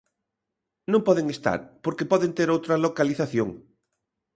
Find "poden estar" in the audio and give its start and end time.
1.07-1.59